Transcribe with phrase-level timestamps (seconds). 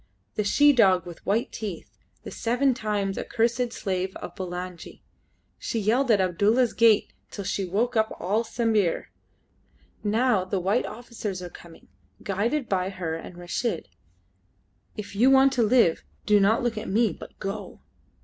[0.33, 5.03] "The she dog with white teeth; the seven times accursed slave of Bulangi.
[5.59, 9.11] She yelled at Abdulla's gate till she woke up all Sambir.
[10.03, 11.87] Now the white officers are coming,
[12.23, 13.89] guided by her and Reshid.
[14.97, 17.81] If you want to live, do not look at me, but go!"